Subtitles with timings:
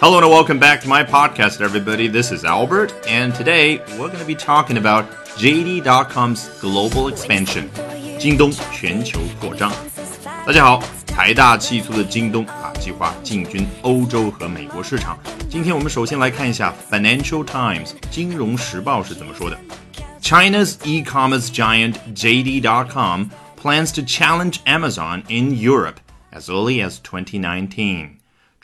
[0.00, 2.08] Hello and welcome back to my podcast, everybody.
[2.08, 5.04] This is Albert, and today we're going to be talking about
[5.36, 7.68] JD.com's global expansion.
[8.18, 9.72] 京东全球扩张。
[10.46, 15.18] 大家好，财大气粗的京东啊，计划进军欧洲和美国市场。
[15.48, 19.58] 今天我们首先来看一下 Financial Times 金融时报是怎么说的。
[20.20, 25.96] China's e-commerce giant JD.com plans to challenge Amazon in Europe
[26.32, 28.15] as early as 2019.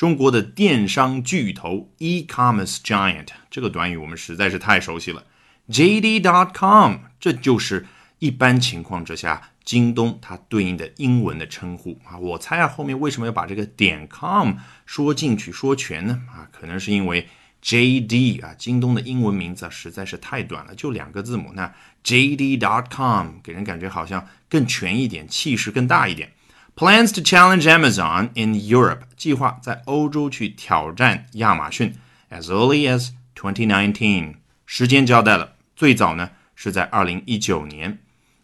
[0.03, 5.23] 中国的电商巨头 e-commerce giant 这个短语我们实在是太熟悉了。
[5.69, 7.85] JD.com 这就是
[8.19, 12.17] 一般情况之下京东它对应的英文的称呼啊。
[12.17, 14.55] 我猜啊，后面为什么要把这个点 com
[14.85, 16.21] 说进去说全呢？
[16.27, 17.29] 啊，可能是因为
[17.63, 21.53] JD 啊，京东的英文名字啊实在是太短了，就两个字母。
[21.53, 26.32] 那 JD.com 给人感觉好像更全一点，气势更大一点。
[26.76, 31.94] Plans to challenge Amazon in Europe，计划在欧洲去挑战亚马逊，
[32.30, 34.34] as early as 2019。
[34.64, 37.98] 时间交代了，最早呢是在2019年，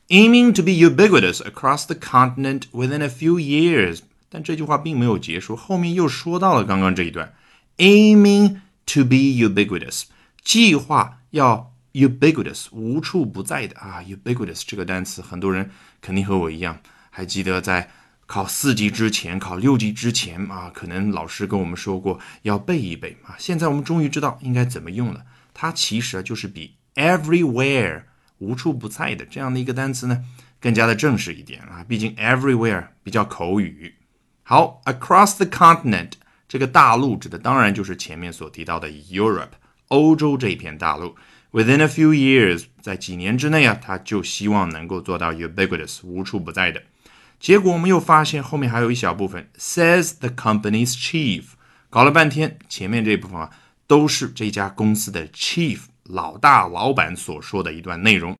[0.08, 4.00] aiming to be ubiquitous across the continent within a few years。
[4.28, 7.32] 但这句话并没有结束，后面又说到了刚刚这一段，
[7.76, 10.06] aiming to be ubiquitous，
[10.42, 17.88] 计划要 ubiquitous，无处不在的啊，ubiquitous 这个单词，很多人肯定和我一样，还记得在。
[18.29, 23.33] 考四级之前，考六级之前啊，可能老师跟我们说过要背一背啊。
[23.39, 25.25] 现在我们终于知道应该怎么用了。
[25.51, 28.03] 它其实就是比 everywhere
[28.37, 30.23] 无处不在的这样的一个单词呢
[30.61, 31.83] 更加的正式一点啊。
[31.87, 33.95] 毕竟 everywhere 比较口语。
[34.43, 36.11] 好，across the continent
[36.47, 39.57] 这个大陆指的当然就是前面所提到的 Europe
[39.87, 41.15] 欧洲这一片大陆。
[41.51, 46.83] Within a few years 在几年之内啊，他就希望能够做到 ubiquitous 无处不在的。
[47.39, 51.43] 结果我们又发现后面还有一小部分，says the company's chief，
[51.89, 53.49] 搞了半天，前面这部分啊
[53.87, 58.35] 都是这家公司的 chief 老大老板所说的一段内容。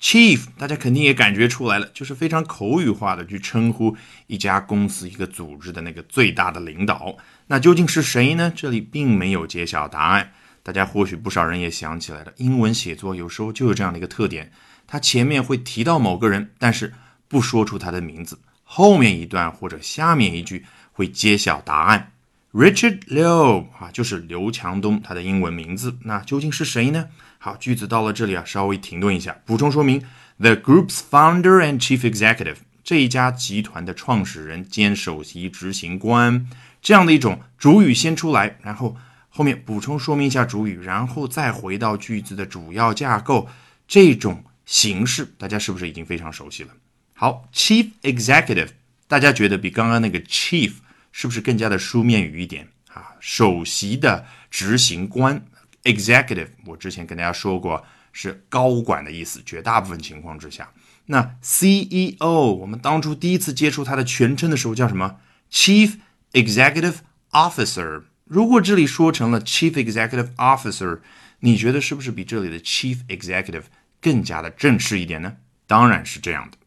[0.00, 3.94] chief 大家肯定也感觉出来了，就是非常口语化的去称呼
[4.28, 7.14] 一家公司一个组织的那个最大的领导。
[7.48, 8.50] 那究竟是谁呢？
[8.56, 10.32] 这里并没有揭晓答案。
[10.62, 14.50] 大家或许不少人也想起来了，英文写作有时候就有这样的一个特点，
[14.86, 16.94] 它前面会提到某个人，但是。
[17.32, 22.12] 不说出他的名字，后面一段或者下面一句会揭晓答案。
[22.52, 25.96] Richard Liu 啊，就是刘强东，他的英文名字。
[26.02, 27.08] 那究竟是谁呢？
[27.38, 30.02] 好，句子到了这里啊，稍微停顿一下，补充说明
[30.36, 36.46] ：The group's founder and chief executive，这一家集团的创始人兼首席执行官，
[36.82, 38.94] 这样的一种主语先出来，然后
[39.30, 43.48] 后面补充说明一下主语，然后再回到句子的主要架构，
[43.88, 46.68] 这种形式大家是不是已经非常熟悉了？
[47.22, 48.70] 好，chief executive，
[49.06, 50.72] 大家觉得比刚刚那个 chief
[51.12, 53.14] 是不是更加的书面语一点啊？
[53.20, 55.46] 首席的执行官
[55.84, 60.68] ，executive，我之前跟大家说过是高管的意思，绝大部分情况之下。
[61.06, 65.92] 那 CEO，我们当初第一次接触它的全称的时候叫什么？Chief
[66.32, 66.96] Executive
[67.30, 68.02] Officer。
[68.24, 70.98] 如果这里说成了 Chief Executive Officer，
[71.38, 73.66] 你觉得是不是比这里的 Chief Executive
[74.00, 75.36] 更加的正式一点呢？
[75.68, 76.58] 当然是这样的。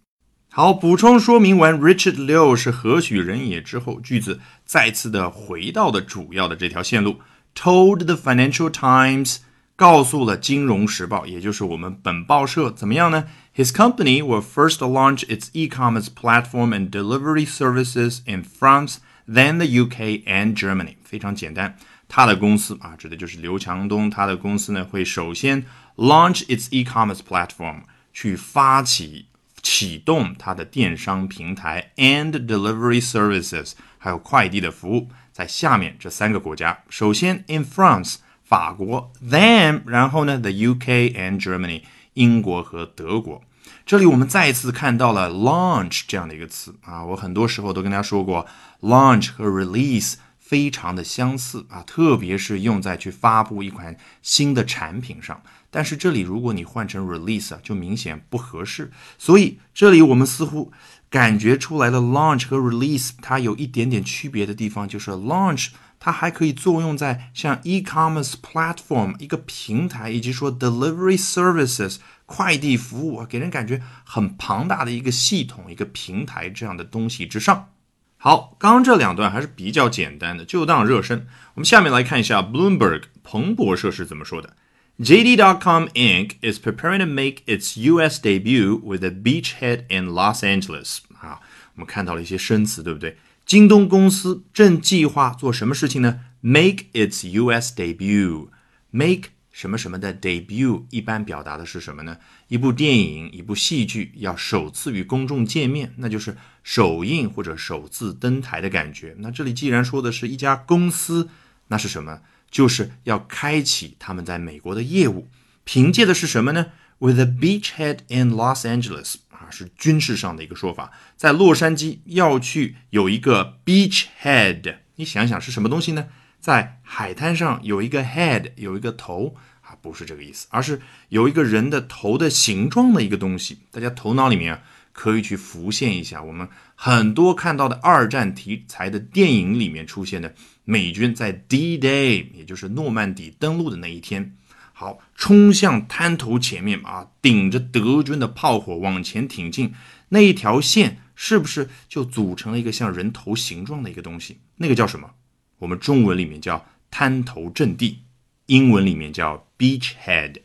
[0.54, 7.20] 好，补充说明完 Richard Liu 是何许人也之后，句子再次的回到的主要的这条线路，
[7.54, 9.36] told the Financial Times
[9.76, 13.26] 告诉了金融时报，也就是我们本报社怎么样呢？
[13.54, 18.96] His company will first launch its e-commerce platform and delivery services in France,
[19.28, 20.96] then the UK and Germany。
[21.04, 21.76] 非常简单，
[22.08, 25.64] 他的公司啊，指的就是刘强东，他的公司呢会首先
[25.96, 27.82] launch its e-commerce platform
[28.12, 29.26] 去发起。
[29.65, 36.83] 启动它的电商平台 and delivery services，还有快递的服务，在下面这三个国家。
[36.87, 41.81] 首先，in France，法国；then，然后呢，the UK and Germany，
[42.13, 43.41] 英国和德国。
[43.87, 48.45] 这里我们再一次看到了 launch 这样的一个词啊，我很多时候都跟大家说过
[48.81, 50.17] ，launch 和 release。
[50.37, 55.41] 非常的相似啊，特别是用在去发布一款新的产品上。
[55.75, 58.89] 但是这里如果你换成 release 啊，就明显不合适。
[59.17, 60.72] 所以这里我们似乎
[61.09, 77.71] 感觉出来的，launch 和 release 它有一点点区别的地方，就是 launch 它还可以作用在像 e-commerce platform 一个平台，以及说 delivery services 快递服务啊，给人感觉很庞大的一个系统、一个平台这样的东西之上。
[78.16, 81.28] 好，刚刚这两段还是比较简单的，就当热身。
[81.55, 84.55] 我们下面来看一下 Bloomberg 彭博社是怎么说的。
[84.97, 86.37] JD.com Inc.
[86.41, 88.17] is preparing to make its U.S.
[88.17, 90.99] debut with a beachhead in Los Angeles。
[91.19, 91.41] 啊，
[91.73, 93.17] 我们看到了一些生词，对不对？
[93.45, 97.73] 京东公司正计划做什么事情呢 make its U.S.
[97.75, 98.47] debut.
[98.91, 102.17] Make 什么什么的 debut 一般表达的是什么呢？
[102.47, 109.13] 一部电影、一部戏剧要首次与公众见面，那就是首映或者首次登台的感觉。
[109.19, 111.27] 那这里既然说的是一家公司，
[111.67, 112.21] 那是什么？
[112.49, 115.27] 就是要开启他们在美国的业务。
[115.63, 116.67] 凭借的是什么呢
[116.99, 124.77] ？With a beachhead in Los Angeles 啊，是军事上的一个说法，在洛杉矶要去有一个 beachhead。
[124.95, 126.07] 你想想是什么东西呢？
[126.39, 133.57] 在海滩上有一个 head，有一个头啊，不是这个意思，而是有一个人的头的形状的一个东西。
[133.71, 134.61] 大家头脑里面
[134.97, 140.33] 可以去浮现一下，我们很多看到的二战题材的电影里面出现的
[140.63, 144.37] 美军在 D-Day，也就是诺曼底登陆的那一天，
[144.71, 149.73] 好冲向滩头前面啊，顶着德军的炮火往前挺进，
[150.09, 154.39] 那一条线是不是就组成了一个像人头形状的一个东西？
[154.55, 155.11] 那个叫什么？
[155.59, 157.99] 我们中文里面叫滩头阵地，
[158.45, 160.37] 英文里面叫 beachhead。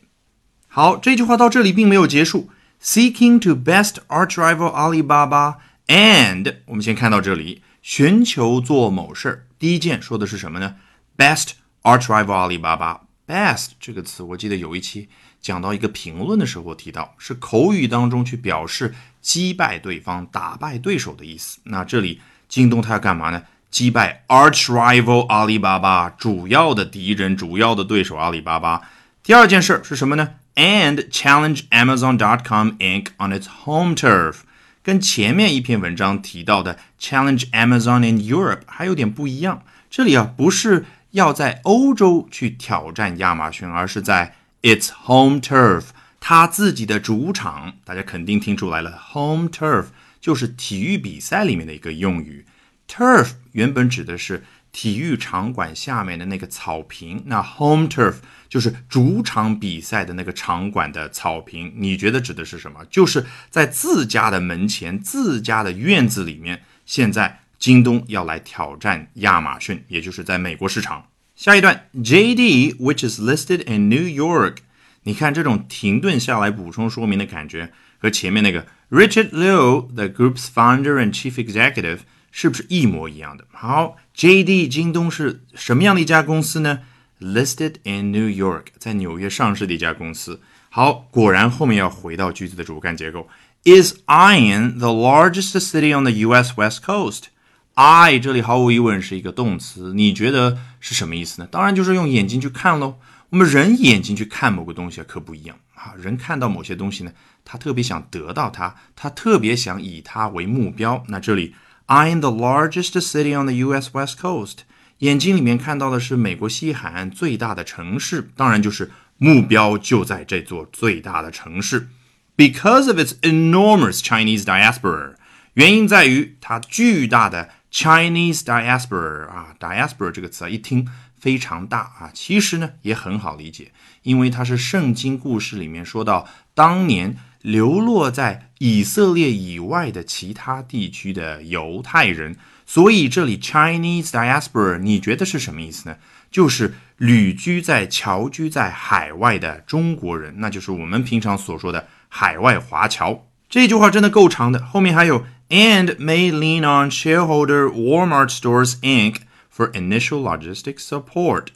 [0.67, 2.49] 好，这句话到这里并没有结束。
[2.83, 5.57] Seeking to best arch rival Alibaba
[5.87, 9.45] and 我们先看到这里，寻求做某事儿。
[9.59, 10.77] 第一件说的是什么呢
[11.15, 11.49] ？Best
[11.83, 13.01] arch rival Alibaba。
[13.27, 21.59] Best 这个词，我记得有一期讲到一个评论的时候提到，是口语当中去表示击败对方、打败对手的意思。
[21.65, 22.19] 那这里
[22.49, 23.43] 京东它要干嘛呢？
[23.69, 28.81] 击败 arch rival 阿里巴巴主要的敌人、主要的对手阿里巴巴。
[29.21, 33.07] 第二件事是什么呢？And challenge Amazon.com Inc.
[33.17, 34.41] on its home turf，
[34.83, 39.63] 跟前面一篇文章提到的 challenge Amazon in Europe 还有点不一样。
[39.89, 45.85] 这里啊，不是要在欧洲去挑战亚马逊，而是在 its home turf，
[46.19, 47.73] 它自己的主场。
[47.83, 49.87] 大家肯定听出来了，home turf
[50.19, 52.45] 就是体育比赛里面的一个用语。
[52.87, 58.15] Turf 原本指的是体育场馆下面的那个草坪，那 home turf
[58.47, 61.73] 就是主场比赛的那个场馆的草坪。
[61.75, 62.85] 你觉得指的是什么？
[62.89, 66.63] 就是在自家的门前、自家的院子里面。
[66.85, 71.07] 现在京东要来挑战亚马逊，也就是在美国市场。
[71.35, 74.57] 下一段，JD，which is listed in New York。
[75.03, 81.99] 你看这种停顿下来补充说明的感觉，和前面那个 Richard Liu，the group's founder and chief executive。
[82.31, 83.45] 是不是一模一样的？
[83.51, 86.79] 好，JD 京东是什么样的一家公司呢
[87.19, 90.39] ？Listed in New York，在纽约上市的一家公司。
[90.69, 93.27] 好，果然后面要回到句子的主干结构。
[93.65, 96.53] Is Iron the largest city on the U.S.
[96.55, 101.47] West Coast？I 这里毫无疑问是一个动词，你觉得是什么意思呢？
[101.51, 102.97] 当然就是用眼睛去看喽。
[103.29, 105.93] 我们人眼睛去看某个东西可不一样啊。
[105.97, 107.11] 人看到某些东西呢，
[107.43, 111.03] 他特别想得到它，他特别想以它为目标。
[111.09, 111.53] 那这里。
[111.87, 113.89] I'm the largest city on the U.S.
[113.93, 114.59] West Coast。
[114.99, 121.89] 眼睛里面看到的是美国西海岸最大的城市，当然就是目标就在这座最大的城市。
[122.37, 125.15] Because of its enormous Chinese diaspora，
[125.55, 130.87] 原因在于它巨大的 Chinese diaspora 啊，diaspora 这个词啊，一听
[131.19, 133.71] 非常大啊，其实呢也很好理解，
[134.03, 137.17] 因为它是圣经故事里面说到当年。
[137.41, 142.35] 流落在以色列以外的其他地区的犹太人，
[142.65, 145.97] 所以这里 Chinese diaspora 你觉得是什么意思呢？
[146.29, 153.25] 就是旅居在、侨居在海外的中国人，那就是我们平常所说的海外华侨。
[153.49, 159.15] 这句话真的够长的，后面还有 and may lean on shareholder Walmart Stores Inc.
[159.53, 161.47] for initial logistics support.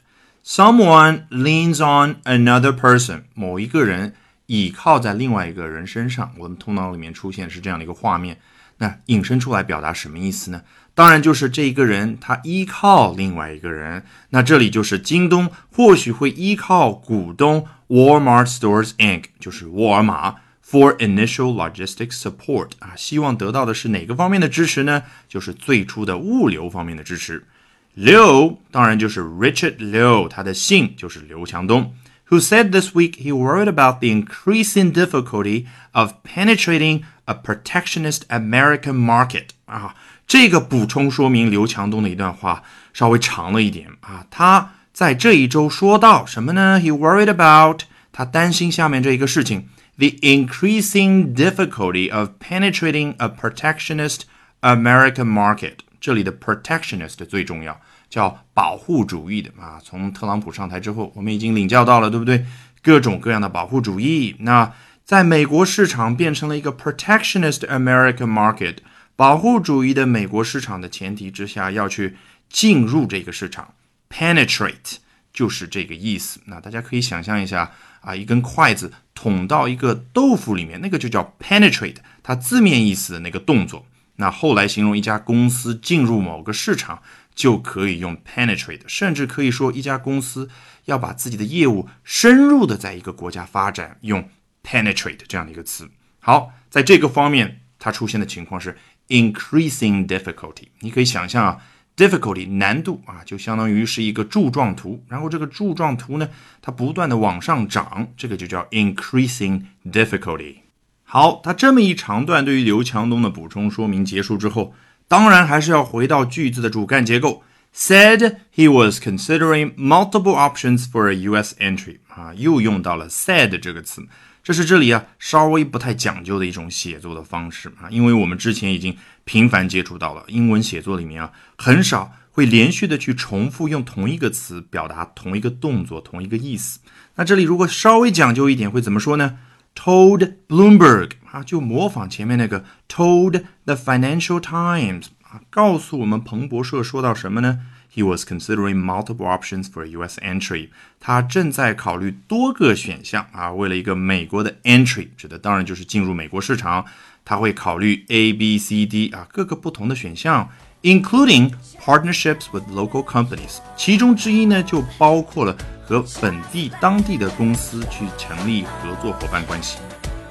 [0.43, 4.15] Someone leans on another person，某一个人。
[4.47, 8.39] 倚靠在另外一个人身上，我们头脑里面出现是这样的一个画面，
[8.77, 10.61] 那引申出来表达什么意思呢？
[10.93, 20.35] 当然就是这一个人他依靠另外一个人，那这里就是京东或许会依靠股东 Walmart Stores Inc.，就是沃尔玛
[20.65, 25.03] for initial logistics support 啊，希望得到的是哪个方面的支持呢？
[25.27, 27.45] 就是最初的物流方面的支持。
[27.93, 31.93] 刘当然就是 Richard Liu，他的姓就是刘强东。
[32.30, 39.49] who said this week he worried about the increasing difficulty of penetrating a protectionist American market
[39.66, 39.94] 啊，
[40.26, 44.25] 这个补充说明刘强东的一段话稍微长了一点啊。
[44.30, 46.80] 他在这一周说到什么呢？
[46.80, 47.82] He worried about
[48.12, 49.64] 他担心下面这一个事情：
[49.99, 54.22] the increasing difficulty of penetrating a protectionist
[54.60, 55.75] American market。
[56.00, 57.80] 这里的 protectionist 最重要。
[58.15, 62.45] 叫保护主义的啊，从特朗普上台之后，我们已经领教到了，对不对？
[62.81, 64.72] 各种各样的保护主义，那
[65.03, 68.77] 在美国市场变成了一个 protectionist American market，
[69.17, 72.15] 保护主义的美国市场的前提之下，要去
[72.50, 73.74] 进入这个市场
[74.10, 74.95] penetrate
[75.34, 76.39] 就是这个意思。
[76.45, 77.69] 那大家可以想象一下
[78.00, 83.86] 啊，一根筷子捅到一个豆腐里面，那个就叫 penetrate，它字面意思的那个动作。
[84.17, 87.01] 那后来形容一家公司进入某个市场，
[87.35, 90.49] 就可以用 penetrate，甚至可以说一家公司
[90.85, 94.29] 要把自己的业务深入的在一个国家发展，用
[94.63, 95.89] penetrate 这样的一个词。
[96.19, 98.77] 好，在这个方面，它出现的情况是
[99.09, 100.69] increasing difficulty。
[100.79, 101.61] 你可以想象啊
[101.95, 106.29] ，difficulty 难度啊，就相当于是一个柱状图，然后这个柱状图呢，
[106.61, 110.55] 它不断的往上涨，这个就叫 increasing difficulty。
[111.03, 114.73] 好，它这么一长段对于刘强东的补充说明结束之后，
[115.07, 117.43] 当然还是要回到句子的主干结构。
[117.77, 121.53] Said he was considering multiple options for a U.S.
[121.59, 124.07] entry 啊，又用到了 said 这个词。
[124.41, 128.95] 这是这里啊稍微不太讲究的一种写作的方式啊，因为我们之前已经
[129.25, 136.79] 频繁接触到了英文写作里面啊，很少会连续的去重复用同一个词表达同一个动作同一个意思。
[137.15, 139.39] 那这里如果稍微讲究一点，会怎么说呢
[139.75, 147.60] ？Told Bloomberg 啊，就模仿前面那个 Told the Financial Times 啊，告诉我们彭博社说到什么呢？
[147.92, 150.20] He was considering multiple options for U.S.
[150.20, 150.68] entry。
[151.00, 156.84] 他正在考虑多个选项啊，为了一个美国的 entry，指的当然就是进入美国市场。
[157.25, 160.49] 他会考虑 A、B、C、D 啊各个不同的选项，
[160.82, 161.52] including
[161.84, 163.58] partnerships with local companies。
[163.76, 165.56] 其中之一呢，就包括了
[165.87, 169.78] 和本地当地的公司去成立合作伙伴关系。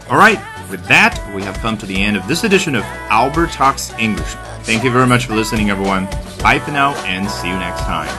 [0.09, 0.39] All right,
[0.71, 4.35] with that, we have come to the end of this edition of Albert Talks English.
[4.63, 6.07] Thank you very much for listening, everyone.
[6.41, 8.09] Bye for now, and see you next time.